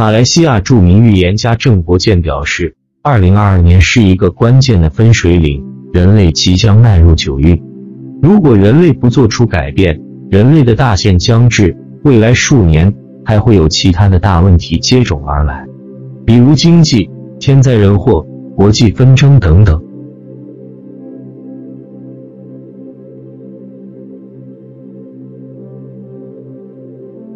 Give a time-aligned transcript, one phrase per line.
[0.00, 5.62] 马来西亚著名预言家郑国建表示，二零二二年是一个关键的分水岭，
[5.92, 7.62] 人类即将迈入九运。
[8.22, 12.94] 如果人类不做出改变，人类的大限将至，未来数年
[13.26, 15.66] 还会有其他的大问题接踵而来，
[16.24, 18.24] 比如经济、天灾人祸、
[18.56, 19.78] 国际纷争等等。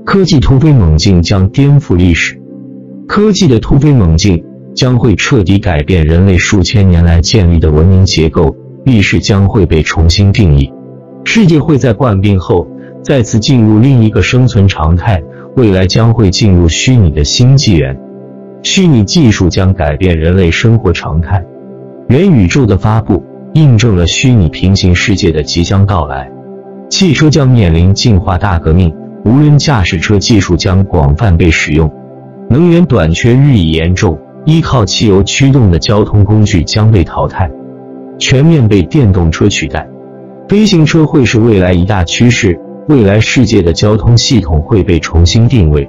[0.07, 2.41] 科技突飞猛进将颠覆历史。
[3.07, 4.43] 科技的突飞猛进
[4.75, 8.55] 将会彻底改变人类数千年来建立的文明结构，
[8.85, 10.73] 历史将会被重新定义，
[11.25, 12.67] 世界会在冠病后
[13.03, 15.23] 再次进入另一个生存常态，
[15.55, 17.97] 未来将会进入虚拟的新纪元，
[18.63, 21.45] 虚拟技术将改变人类生活常态，
[22.09, 26.29] 元宇宙的发布印证了虚拟平行世界的即将到来，
[26.89, 28.93] 汽车将面临进化大革命，
[29.25, 31.93] 无人驾驶车技术将广泛被使用。
[32.49, 37.51] 能源短缺日益严重，依靠汽油驱动的交通工具将被淘汰，
[38.19, 39.89] 全面被电动车取代。
[40.49, 45.89] 飞行车会是未来一大趋势，未来世界的交通系统会被重新定位。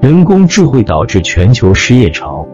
[0.00, 2.46] 人工智慧导致全球失业潮，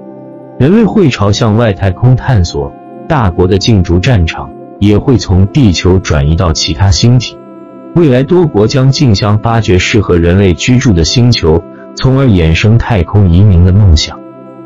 [0.58, 2.70] 人类会朝向外太空探索，
[3.08, 7.36] 大国的竞逐战场也会从地球转移到其他星体。
[7.96, 11.60] 未来多国将竞相发掘适合人类居住的星球，
[11.96, 14.18] 从而衍生太空移民的梦想。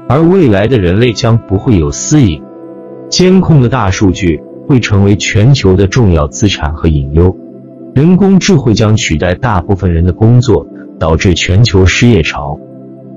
[0.07, 2.43] 而未来的人类将不会有私隐，
[3.09, 7.35] 监控的大数据会成为全球的重要资产和隐忧。
[7.95, 10.67] 人工智慧将取代大部分人的工作，
[10.99, 12.59] 导致全球失业潮。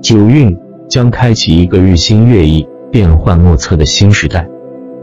[0.00, 0.56] 九运
[0.88, 4.48] 将开启一个日新月异、变幻莫测的新时代，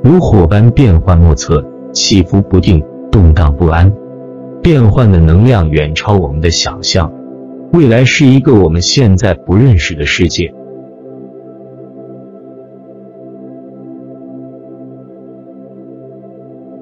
[0.04, 1.64] 如火般变幻莫测，
[1.94, 2.82] 起伏不定，
[3.12, 3.92] 动荡不安。
[4.66, 7.14] 变幻的能量远超我们的想象，
[7.72, 10.52] 未来是一个我们现在不认识的世界。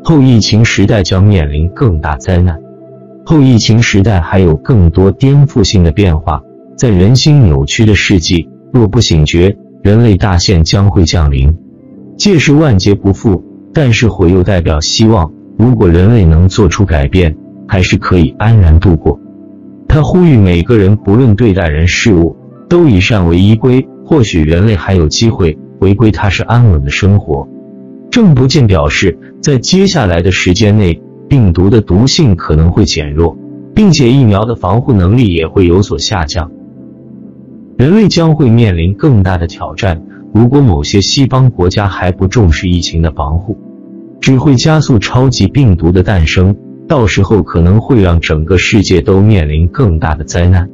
[0.01, 2.57] 后疫情时代将面临更大灾难，
[3.25, 6.41] 后疫情时代还有更多颠覆性的变化。
[6.77, 11.53] 在人心扭曲的世纪，若不醒觉，人类大限将会降临。
[12.15, 13.43] 届时万劫不复，
[13.73, 15.33] 但是悔又代表希望。
[15.57, 17.35] 如果人类能做出改变。
[17.67, 19.19] 还是可以安然度过。
[19.87, 22.35] 他呼吁每个人，不论对待人事物，
[22.67, 23.87] 都以善为依归。
[24.05, 27.47] 或许人类还有机会回归踏实安稳的生活。
[28.11, 33.37] 郑不健表示，在接下来的时间内，病毒的毒性可能会减弱，
[33.73, 36.51] 并且疫苗的防护能力也会有所下降。
[37.77, 40.03] 人类将会面临更大的挑战。
[40.33, 43.57] 如果某些西方国家还不重视疫情的防护，
[44.19, 46.55] 只会加速超级病毒的诞生。
[46.93, 50.69] 到时候可能会让整个世界都面临更大的灾难。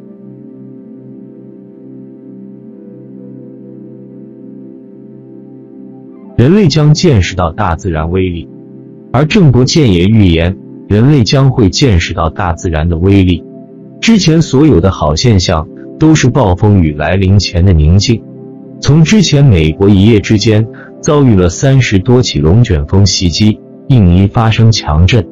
[6.36, 8.50] 人类将见识到大自然威力，
[9.14, 10.58] 而郑伯健也预言，
[10.90, 13.42] 人类将会见识到大自然的威力。
[14.02, 15.66] 之前所有的好现象
[15.98, 18.22] 都是暴风雨来临前的宁静。
[18.82, 20.68] 从之前美国一夜之间
[21.02, 23.58] 遭遇了三十多起龙卷风袭击，
[23.88, 25.26] 印尼发生强震。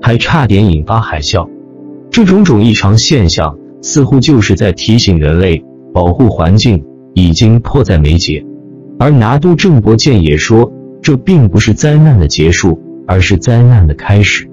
[0.00, 1.48] 还差点引发海啸，
[2.10, 8.44] 这种种异常现象似乎就是在提醒人类，保护环境已经迫在眉睫。
[8.98, 10.72] 而拿督郑伯健也说，
[11.02, 14.48] 这并不是灾难的结束，而是灾难的开始。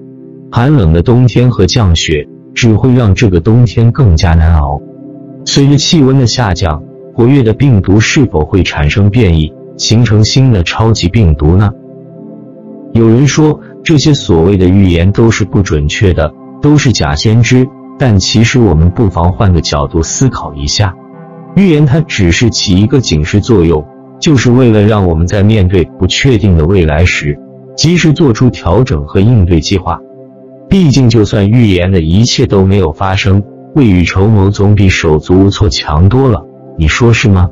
[0.50, 4.80] 寒冷的冬天和降雪只会让这个冬天更加难熬。
[5.44, 6.82] 随着气温的下降，
[7.14, 11.72] 活跃的病毒是否会产生变异，形成新的超级病毒呢？
[12.92, 13.60] 有人说。
[13.86, 17.64] 这些所谓的预言都是不准确的，都是假先知。
[17.96, 20.92] 但其实我们不妨换个角度思考一下：
[21.54, 23.86] 预言它只是起一个警示作用，
[24.18, 27.38] 就是为了让我们在面对不确定的未来时，
[27.76, 30.00] 及时做出调整和应对计划。
[30.68, 33.40] 毕竟，就算预言的一切都没有发生，
[33.76, 36.44] 未雨绸缪总比手足无措强多了。
[36.76, 37.48] 你说是吗？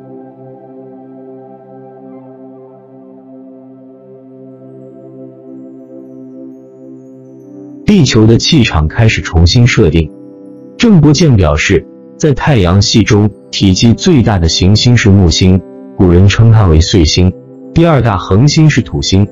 [7.85, 10.09] 地球的气场开始重新设定。
[10.75, 11.85] 郑伯健表示，
[12.17, 15.61] 在太阳系中，体积最大的行星是木星，
[15.95, 17.29] 古人称它为岁星；
[17.75, 19.27] 第二大恒星是土星。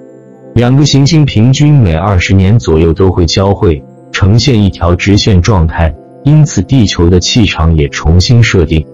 [0.54, 5.92] 两个行星平均每二十年左右都会交汇，呈现一条直线状态，
[6.24, 8.86] 因此地球的气场也重新设定，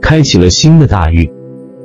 [0.00, 1.28] 开启了新的大运。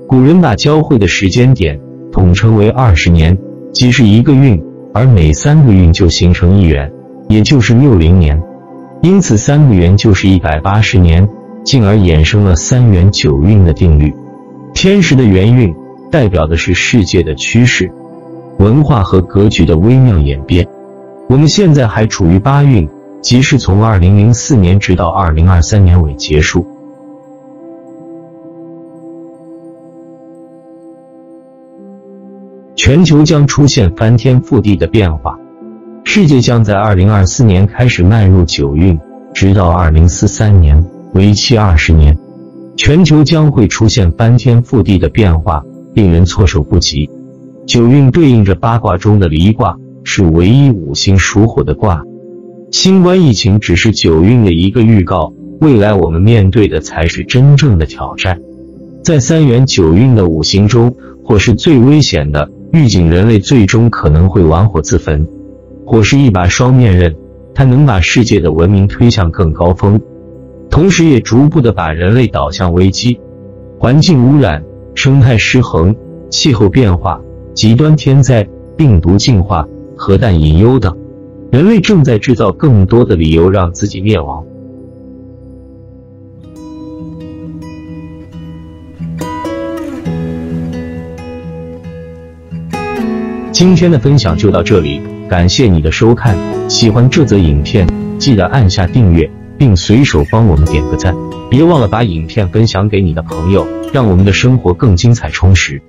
[0.07, 1.79] 古人把交汇的时间点
[2.11, 3.35] 统称为二十年，
[3.73, 6.93] 即是一个运，而每三个运就形成一元。
[7.27, 8.41] 也就是六零年，
[9.01, 11.27] 因此三个元就是一百八十年，
[11.63, 14.15] 进而衍生了三元九运的定律。
[14.73, 15.75] 天时的元运
[16.09, 17.91] 代表的是世界的趋势、
[18.59, 20.67] 文化和格局的微妙演变。
[21.27, 22.87] 我们现在还处于八运，
[23.21, 26.65] 即是从二零零四年直到二零二三年尾结束。
[32.75, 35.37] 全球将出现翻天覆地的变化，
[36.09, 38.97] 世界将在二零二四年开始迈入九运，
[39.33, 40.83] 直到二零四三年，
[41.13, 42.17] 为期二十年。
[42.77, 45.61] 全球将会出现翻天覆地的变化，
[45.93, 47.09] 令人措手不及。
[47.67, 49.75] 九运对应着八卦中的离卦，
[50.05, 52.01] 是唯一五行属火的卦。
[52.71, 58.39] 新冠疫情只是九运的一个预告，未来我们面对的才是真正的挑战。
[59.03, 62.49] 在三元九运的五行中，火是最危险的。
[62.71, 65.27] 预警人类最终可能会玩火自焚。
[65.89, 67.15] 火是一把双面刃，
[67.55, 69.97] 它能把世界的文明推向更高峰，
[70.69, 73.17] 同时也逐步的把人类导向危机。
[73.79, 74.61] 环境污染、
[74.95, 75.95] 生态失衡、
[76.29, 77.21] 气候变化、
[77.53, 78.45] 极端天灾、
[78.75, 80.93] 病毒进化、核弹隐忧等，
[81.53, 84.43] 人类正在制造更多的理由让自己灭亡。
[93.53, 96.37] 今天的分享就到这里，感谢你的收看。
[96.69, 97.85] 喜欢这则影片，
[98.17, 101.13] 记得按下订阅，并随手帮我们点个赞。
[101.49, 105.81] 别忘了把影片分享给你的朋友，让我们的生活更精彩充实。